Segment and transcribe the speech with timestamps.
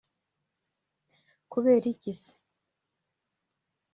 [1.51, 2.31] Kubera iki se